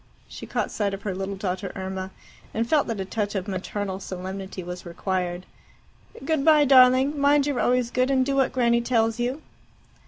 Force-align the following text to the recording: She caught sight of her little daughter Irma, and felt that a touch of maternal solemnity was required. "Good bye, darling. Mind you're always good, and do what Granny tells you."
She 0.27 0.47
caught 0.47 0.71
sight 0.71 0.95
of 0.95 1.03
her 1.03 1.13
little 1.13 1.35
daughter 1.35 1.71
Irma, 1.75 2.09
and 2.55 2.67
felt 2.67 2.87
that 2.87 2.99
a 2.99 3.05
touch 3.05 3.35
of 3.35 3.47
maternal 3.47 3.99
solemnity 3.99 4.63
was 4.63 4.83
required. 4.83 5.45
"Good 6.25 6.43
bye, 6.43 6.65
darling. 6.65 7.19
Mind 7.21 7.45
you're 7.45 7.59
always 7.59 7.91
good, 7.91 8.09
and 8.09 8.25
do 8.25 8.35
what 8.37 8.51
Granny 8.51 8.81
tells 8.81 9.19
you." 9.19 9.43